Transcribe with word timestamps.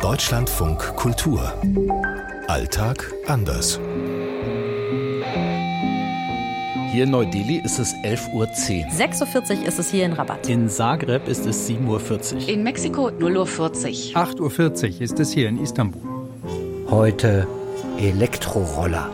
Deutschlandfunk 0.00 0.78
Kultur. 0.96 1.52
Alltag 2.48 3.12
anders. 3.26 3.80
Hier 6.92 7.04
in 7.04 7.10
Neu-Delhi 7.10 7.62
ist 7.64 7.78
es 7.78 7.94
11.10 8.04 8.34
Uhr. 8.34 8.46
6.40 8.46 9.60
Uhr 9.60 9.66
ist 9.66 9.78
es 9.78 9.90
hier 9.90 10.04
in 10.04 10.12
Rabat. 10.12 10.48
In 10.48 10.68
Zagreb 10.68 11.26
ist 11.28 11.46
es 11.46 11.68
7.40 11.68 12.34
Uhr. 12.34 12.48
In 12.48 12.62
Mexiko 12.62 13.08
0.40 13.08 14.14
Uhr. 14.14 14.22
8.40 14.22 14.96
Uhr 14.96 15.00
ist 15.00 15.18
es 15.18 15.32
hier 15.32 15.48
in 15.48 15.62
Istanbul. 15.62 16.02
Heute 16.90 17.46
Elektroroller. 17.98 19.10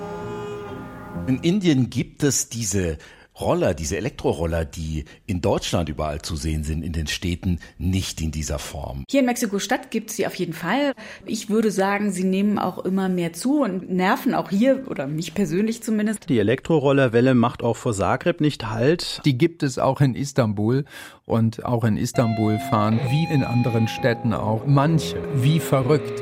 In 1.28 1.38
Indien 1.38 1.90
gibt 1.90 2.24
es 2.24 2.48
diese 2.48 2.98
Roller, 3.40 3.72
diese 3.72 3.96
Elektroroller, 3.96 4.64
die 4.64 5.04
in 5.26 5.40
Deutschland 5.40 5.88
überall 5.88 6.20
zu 6.20 6.36
sehen 6.36 6.64
sind, 6.64 6.82
in 6.82 6.92
den 6.92 7.06
Städten, 7.06 7.60
nicht 7.78 8.20
in 8.20 8.30
dieser 8.30 8.58
Form. 8.58 9.04
Hier 9.10 9.20
in 9.20 9.26
Mexiko-Stadt 9.26 9.90
gibt 9.90 10.10
es 10.10 10.16
sie 10.16 10.26
auf 10.26 10.34
jeden 10.34 10.52
Fall. 10.52 10.92
Ich 11.24 11.48
würde 11.48 11.70
sagen, 11.70 12.12
sie 12.12 12.24
nehmen 12.24 12.58
auch 12.58 12.78
immer 12.84 13.08
mehr 13.08 13.32
zu 13.32 13.62
und 13.62 13.90
nerven 13.90 14.34
auch 14.34 14.50
hier, 14.50 14.84
oder 14.88 15.06
mich 15.06 15.34
persönlich 15.34 15.82
zumindest. 15.82 16.28
Die 16.28 16.38
Elektrorollerwelle 16.38 17.34
macht 17.34 17.62
auch 17.62 17.76
vor 17.76 17.94
Zagreb 17.94 18.40
nicht 18.40 18.68
Halt. 18.68 19.22
Die 19.24 19.38
gibt 19.38 19.62
es 19.62 19.78
auch 19.78 20.00
in 20.00 20.14
Istanbul. 20.14 20.84
Und 21.24 21.64
auch 21.64 21.84
in 21.84 21.96
Istanbul 21.96 22.58
fahren, 22.70 23.00
wie 23.08 23.32
in 23.32 23.44
anderen 23.44 23.88
Städten 23.88 24.34
auch, 24.34 24.66
manche, 24.66 25.16
wie 25.42 25.60
verrückt. 25.60 26.20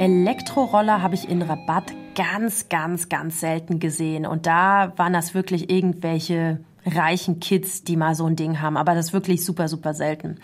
Elektroroller 0.00 1.00
habe 1.00 1.14
ich 1.14 1.28
in 1.28 1.42
Rabatt 1.42 1.94
ganz, 2.18 2.68
ganz, 2.68 3.08
ganz 3.08 3.38
selten 3.38 3.78
gesehen. 3.78 4.26
Und 4.26 4.46
da 4.46 4.92
waren 4.96 5.12
das 5.12 5.34
wirklich 5.34 5.70
irgendwelche 5.70 6.58
reichen 6.88 7.40
Kids, 7.40 7.84
die 7.84 7.96
mal 7.96 8.14
so 8.14 8.26
ein 8.26 8.36
Ding 8.36 8.60
haben. 8.60 8.76
Aber 8.76 8.94
das 8.94 9.06
ist 9.06 9.12
wirklich 9.12 9.44
super, 9.44 9.66
super 9.68 9.94
selten. 9.94 10.38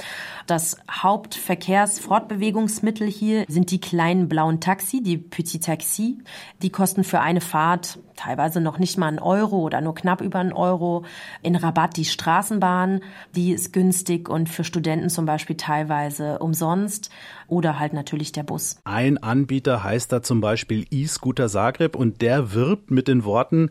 Das 0.46 0.78
Hauptverkehrsfortbewegungsmittel 0.90 3.06
hier 3.08 3.44
sind 3.48 3.70
die 3.70 3.80
kleinen 3.80 4.28
blauen 4.28 4.60
Taxi, 4.60 5.02
die 5.02 5.18
Petit 5.18 5.64
Taxi. 5.64 6.18
Die 6.62 6.70
kosten 6.70 7.04
für 7.04 7.20
eine 7.20 7.40
Fahrt 7.40 7.98
teilweise 8.16 8.60
noch 8.60 8.78
nicht 8.78 8.98
mal 8.98 9.09
einen 9.09 9.18
Euro 9.18 9.59
oder 9.59 9.80
nur 9.80 9.95
knapp 9.95 10.20
über 10.20 10.38
einen 10.38 10.52
Euro. 10.52 11.04
In 11.42 11.56
Rabatt 11.56 11.96
die 11.96 12.04
Straßenbahn, 12.04 13.01
die 13.34 13.52
ist 13.52 13.73
günstig 13.73 14.29
und 14.29 14.48
für 14.48 14.64
Studenten 14.64 15.10
zum 15.10 15.26
Beispiel 15.26 15.56
teilweise 15.56 16.38
umsonst 16.38 17.10
oder 17.48 17.79
halt 17.79 17.92
natürlich 17.92 18.32
der 18.32 18.42
Bus. 18.42 18.76
Ein 18.84 19.18
Anbieter 19.18 19.82
heißt 19.82 20.12
da 20.12 20.23
zum 20.23 20.40
Beispiel 20.40 20.86
E-Scooter 20.90 21.48
Zagreb 21.48 21.96
und 21.96 22.23
der 22.23 22.54
wirbt 22.54 22.90
mit 22.90 23.08
den 23.08 23.24
Worten, 23.24 23.70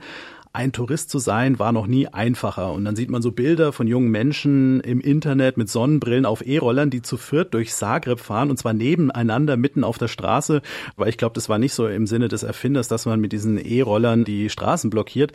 ein 0.55 0.71
Tourist 0.71 1.09
zu 1.09 1.17
sein 1.17 1.57
war 1.57 1.71
noch 1.71 1.87
nie 1.87 2.07
einfacher. 2.07 2.71
Und 2.73 2.85
dann 2.85 2.95
sieht 2.95 3.09
man 3.09 3.23
so 3.23 3.31
Bilder 3.31 3.73
von 3.73 3.87
jungen 3.87 4.11
Menschen 4.11 4.81
im 4.81 5.01
Internet 5.01 5.57
mit 5.57 5.67
Sonnenbrillen 5.67 6.27
auf 6.27 6.45
E-Rollern, 6.45 6.91
die 6.91 7.01
zu 7.01 7.17
viert 7.17 7.55
durch 7.55 7.73
Zagreb 7.73 8.19
fahren 8.19 8.51
und 8.51 8.57
zwar 8.57 8.73
nebeneinander 8.73 9.57
mitten 9.57 9.83
auf 9.83 9.97
der 9.97 10.07
Straße. 10.07 10.61
Weil 10.95 11.09
ich 11.09 11.17
glaube, 11.17 11.33
das 11.33 11.49
war 11.49 11.57
nicht 11.57 11.73
so 11.73 11.87
im 11.87 12.05
Sinne 12.05 12.27
des 12.27 12.43
Erfinders, 12.43 12.87
dass 12.87 13.07
man 13.07 13.19
mit 13.19 13.31
diesen 13.31 13.57
E-Rollern 13.57 14.25
die 14.25 14.51
Straßen 14.51 14.91
blockiert. 14.91 15.33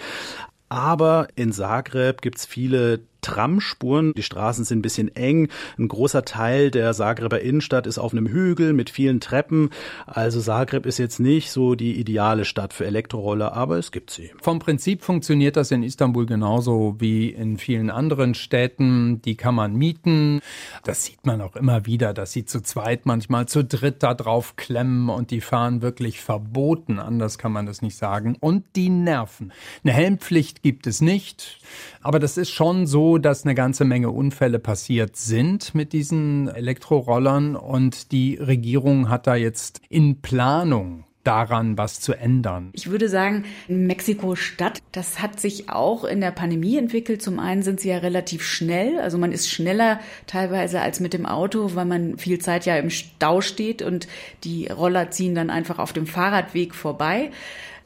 Aber 0.68 1.26
in 1.34 1.52
Zagreb 1.52 2.22
gibt's 2.22 2.46
viele 2.46 3.00
Tramspuren. 3.20 4.12
Die 4.14 4.22
Straßen 4.22 4.64
sind 4.64 4.78
ein 4.78 4.82
bisschen 4.82 5.14
eng. 5.14 5.48
Ein 5.78 5.88
großer 5.88 6.24
Teil 6.24 6.70
der 6.70 6.92
Zagreber 6.92 7.40
Innenstadt 7.40 7.86
ist 7.86 7.98
auf 7.98 8.12
einem 8.12 8.26
Hügel 8.26 8.72
mit 8.72 8.90
vielen 8.90 9.20
Treppen. 9.20 9.70
Also 10.06 10.40
Zagreb 10.40 10.86
ist 10.86 10.98
jetzt 10.98 11.20
nicht 11.20 11.50
so 11.50 11.74
die 11.74 11.98
ideale 11.98 12.44
Stadt 12.44 12.72
für 12.72 12.86
Elektroroller, 12.86 13.52
aber 13.52 13.78
es 13.78 13.92
gibt 13.92 14.10
sie. 14.10 14.30
Vom 14.40 14.58
Prinzip 14.58 15.02
funktioniert 15.02 15.56
das 15.56 15.70
in 15.70 15.82
Istanbul 15.82 16.26
genauso 16.26 16.96
wie 16.98 17.30
in 17.30 17.58
vielen 17.58 17.90
anderen 17.90 18.34
Städten. 18.34 19.22
Die 19.22 19.36
kann 19.36 19.54
man 19.54 19.74
mieten. 19.74 20.40
Das 20.84 21.04
sieht 21.04 21.26
man 21.26 21.40
auch 21.40 21.56
immer 21.56 21.86
wieder, 21.86 22.14
dass 22.14 22.32
sie 22.32 22.44
zu 22.44 22.62
zweit, 22.62 23.06
manchmal 23.06 23.46
zu 23.46 23.64
dritt 23.64 24.02
da 24.02 24.14
drauf 24.14 24.56
klemmen 24.56 25.08
und 25.08 25.30
die 25.30 25.40
fahren 25.40 25.82
wirklich 25.82 26.20
verboten. 26.20 26.98
Anders 26.98 27.38
kann 27.38 27.52
man 27.52 27.66
das 27.66 27.82
nicht 27.82 27.96
sagen. 27.96 28.36
Und 28.40 28.64
die 28.76 28.90
nerven. 28.90 29.52
Eine 29.82 29.92
Helmpflicht 29.92 30.62
gibt 30.62 30.86
es 30.86 31.00
nicht. 31.00 31.58
Aber 32.00 32.18
das 32.18 32.36
ist 32.36 32.50
schon 32.50 32.86
so, 32.86 33.07
dass 33.16 33.44
eine 33.44 33.54
ganze 33.54 33.86
Menge 33.86 34.10
Unfälle 34.10 34.58
passiert 34.58 35.16
sind 35.16 35.74
mit 35.74 35.94
diesen 35.94 36.48
Elektrorollern 36.48 37.56
und 37.56 38.12
die 38.12 38.36
Regierung 38.36 39.08
hat 39.08 39.26
da 39.26 39.36
jetzt 39.36 39.80
in 39.88 40.20
Planung 40.20 41.04
daran, 41.28 41.76
was 41.76 42.00
zu 42.00 42.14
ändern? 42.14 42.70
Ich 42.72 42.90
würde 42.90 43.08
sagen, 43.10 43.44
Mexiko-Stadt, 43.68 44.80
das 44.92 45.20
hat 45.20 45.38
sich 45.38 45.68
auch 45.68 46.04
in 46.04 46.22
der 46.22 46.30
Pandemie 46.30 46.78
entwickelt. 46.78 47.20
Zum 47.20 47.38
einen 47.38 47.62
sind 47.62 47.80
sie 47.80 47.90
ja 47.90 47.98
relativ 47.98 48.42
schnell, 48.42 48.98
also 48.98 49.18
man 49.18 49.32
ist 49.32 49.50
schneller 49.50 50.00
teilweise 50.26 50.80
als 50.80 51.00
mit 51.00 51.12
dem 51.12 51.26
Auto, 51.26 51.74
weil 51.74 51.84
man 51.84 52.16
viel 52.16 52.38
Zeit 52.38 52.64
ja 52.64 52.76
im 52.76 52.88
Stau 52.88 53.42
steht 53.42 53.82
und 53.82 54.08
die 54.42 54.68
Roller 54.68 55.10
ziehen 55.10 55.34
dann 55.34 55.50
einfach 55.50 55.78
auf 55.78 55.92
dem 55.92 56.06
Fahrradweg 56.06 56.74
vorbei. 56.74 57.30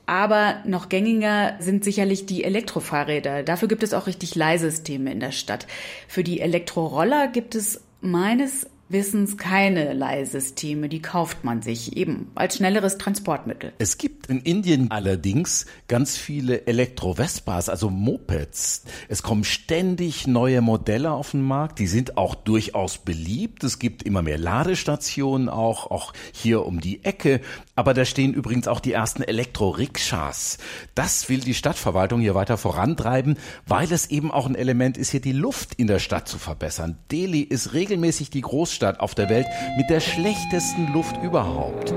Aber 0.07 0.57
noch 0.67 0.89
gängiger 0.89 1.55
sind 1.61 1.85
sicherlich 1.85 2.27
die 2.27 2.45
Elektrofahrräder. 2.45 3.43
Dafür 3.43 3.69
gibt 3.69 3.83
es 3.83 3.95
auch 3.95 4.07
richtig 4.07 4.35
Leihsysteme 4.35 5.13
in 5.13 5.21
der 5.21 5.33
Stadt. 5.33 5.67
Für 6.09 6.25
die 6.25 6.41
Elektroroller 6.41 7.29
gibt 7.29 7.55
es 7.55 7.81
meines 8.01 8.67
Wissens 8.93 9.39
keine 9.39 9.95
Leihsysteme, 9.95 10.89
die 10.89 11.01
kauft 11.01 11.45
man 11.45 11.63
sich 11.63 11.97
eben 11.97 12.31
als 12.35 12.57
schnelleres 12.57 12.99
Transportmittel. 12.99 13.73
Es 13.79 13.97
gibt 13.97 14.27
in 14.27 14.41
Indien 14.41 14.91
allerdings 14.91 15.67
ganz 15.89 16.17
viele 16.17 16.67
Elektro-Vespas, 16.67 17.69
also 17.69 17.89
Mopeds. 17.89 18.84
Es 19.09 19.23
kommen 19.23 19.45
ständig 19.45 20.27
neue 20.27 20.61
Modelle 20.61 21.13
auf 21.13 21.31
den 21.31 21.43
Markt, 21.43 21.79
die 21.79 21.87
sind 21.87 22.19
auch 22.19 22.34
durchaus 22.34 22.99
beliebt. 22.99 23.65
Es 23.65 23.79
gibt 23.79 24.03
immer 24.03 24.23
mehr 24.23 24.39
Ladestationen 24.39 25.49
auch, 25.49 25.91
auch 25.91 26.13
hier 26.33 26.67
um 26.67 26.81
die 26.81 27.03
Ecke. 27.05 27.41
Aber 27.75 27.94
da 27.94 28.05
stehen 28.05 28.34
übrigens 28.34 28.69
auch 28.69 28.81
die 28.81 28.93
ersten 28.93 29.22
Elektro-Rikschas. 29.22 30.59
Das 30.94 31.31
will 31.31 31.41
die 31.41 31.55
Stadtverwaltung 31.55 32.21
hier 32.21 32.34
weiter 32.34 32.59
vorantreiben, 32.59 33.38
weil 33.66 33.91
es 33.91 34.10
eben 34.10 34.31
auch 34.31 34.47
ein 34.47 34.55
Element 34.55 34.99
ist, 34.99 35.10
hier 35.10 35.22
die 35.22 35.33
Luft 35.33 35.75
in 35.77 35.87
der 35.87 35.99
Stadt 35.99 36.28
zu 36.28 36.37
verbessern. 36.38 36.99
Delhi 37.10 37.41
ist 37.41 37.72
regelmäßig 37.72 38.28
die 38.28 38.43
Großstadt 38.43 39.00
auf 39.00 39.15
der 39.15 39.31
Welt 39.31 39.47
mit 39.78 39.88
der 39.88 40.00
schlechtesten 40.00 40.93
Luft 40.93 41.16
überhaupt. 41.22 41.94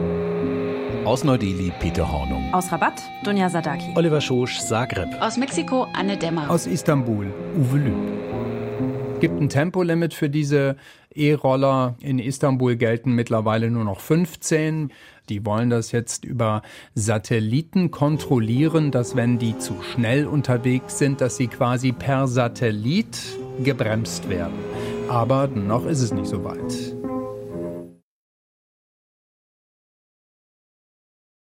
Aus 1.03 1.25
Neu-Delhi, 1.25 1.73
Peter 1.79 2.09
Hornung. 2.09 2.53
Aus 2.53 2.71
Rabat, 2.71 3.01
Dunja 3.23 3.49
Sadaki. 3.49 3.93
Oliver 3.95 4.21
Schosch, 4.21 4.59
Zagreb. 4.59 5.09
Aus 5.21 5.35
Mexiko, 5.37 5.87
Anne 5.93 6.17
Dämmer. 6.17 6.49
Aus 6.49 6.67
Istanbul, 6.67 7.33
Uwe 7.57 7.77
Lüb. 7.77 9.19
Gibt 9.19 9.39
ein 9.39 9.49
Tempolimit 9.49 10.13
für 10.13 10.29
diese 10.29 10.77
E-Roller. 11.13 11.95
In 12.01 12.19
Istanbul 12.19 12.75
gelten 12.75 13.13
mittlerweile 13.13 13.71
nur 13.71 13.83
noch 13.83 13.99
15. 13.99 14.91
Die 15.29 15.45
wollen 15.45 15.69
das 15.69 15.91
jetzt 15.91 16.25
über 16.25 16.61
Satelliten 16.93 17.91
kontrollieren, 17.91 18.91
dass 18.91 19.15
wenn 19.15 19.39
die 19.39 19.57
zu 19.57 19.75
schnell 19.81 20.25
unterwegs 20.27 20.97
sind, 20.99 21.21
dass 21.21 21.37
sie 21.37 21.47
quasi 21.47 21.91
per 21.91 22.27
Satellit 22.27 23.17
gebremst 23.63 24.29
werden. 24.29 24.55
Aber 25.09 25.47
noch 25.47 25.85
ist 25.85 26.01
es 26.01 26.11
nicht 26.11 26.27
so 26.27 26.43
weit. 26.43 27.04